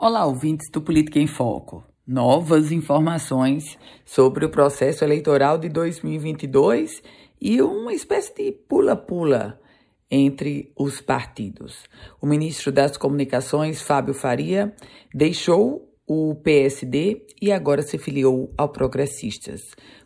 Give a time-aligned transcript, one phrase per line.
[0.00, 1.82] Olá, ouvintes do Política em Foco.
[2.06, 7.02] Novas informações sobre o processo eleitoral de 2022
[7.40, 9.60] e uma espécie de pula-pula
[10.08, 11.82] entre os partidos.
[12.22, 14.72] O ministro das Comunicações, Fábio Faria,
[15.12, 19.62] deixou o PSD e agora se filiou ao Progressistas.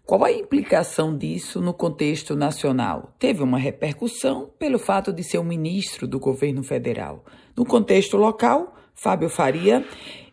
[0.06, 3.14] Qual a implicação disso no contexto nacional?
[3.18, 7.26] Teve uma repercussão pelo fato de ser um ministro do governo federal.
[7.54, 9.84] No contexto local, Fábio Faria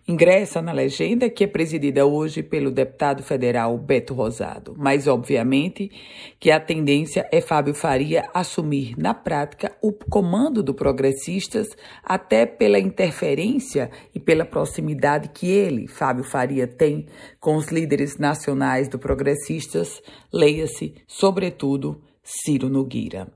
[0.10, 4.74] ingressa na legenda que é presidida hoje pelo deputado federal Beto Rosado.
[4.76, 5.92] Mas, obviamente,
[6.40, 11.68] que a tendência é Fábio Faria assumir na prática o comando do Progressistas,
[12.04, 17.06] até pela interferência e pela proximidade que ele, Fábio Faria, tem
[17.40, 20.02] com os líderes nacionais do Progressistas,
[20.34, 23.28] leia-se, sobretudo, Ciro Nogueira.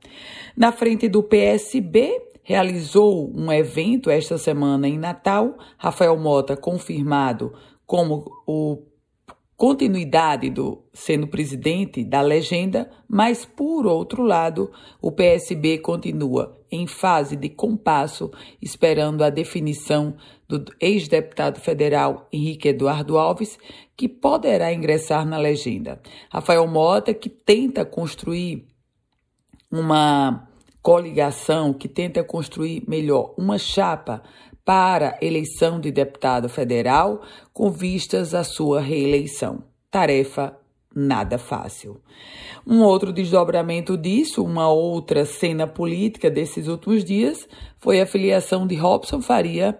[0.57, 5.57] Na frente do PSB, realizou um evento esta semana em Natal.
[5.77, 7.53] Rafael Mota confirmado
[7.85, 8.83] como o
[9.55, 14.69] continuidade do sendo presidente da legenda, mas por outro lado,
[15.01, 20.17] o PSB continua em fase de compasso, esperando a definição
[20.49, 23.57] do ex-deputado federal Henrique Eduardo Alves,
[23.95, 26.01] que poderá ingressar na legenda.
[26.29, 28.67] Rafael Mota, que tenta construir
[29.71, 30.47] uma
[30.83, 34.21] coligação que tenta construir melhor uma chapa
[34.65, 37.21] para eleição de deputado federal
[37.53, 39.63] com vistas à sua reeleição.
[39.89, 40.57] Tarefa
[40.95, 41.99] nada fácil.
[42.67, 47.47] Um outro desdobramento disso, uma outra cena política desses últimos dias,
[47.79, 49.79] foi a filiação de Robson Faria,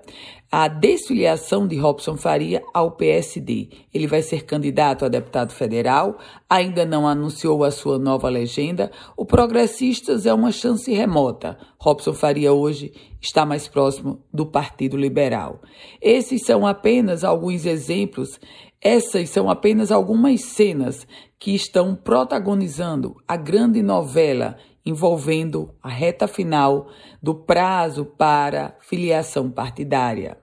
[0.55, 3.69] a desfiliação de Robson Faria ao PSD.
[3.91, 8.91] Ele vai ser candidato a deputado federal, ainda não anunciou a sua nova legenda.
[9.17, 11.57] O Progressistas é uma chance remota.
[11.79, 15.59] Robson Faria hoje está mais próximo do Partido Liberal.
[15.99, 18.39] Esses são apenas alguns exemplos
[18.79, 21.07] essas são apenas algumas cenas
[21.39, 26.89] que estão protagonizando a grande novela envolvendo a reta final
[27.21, 30.42] do prazo para filiação partidária.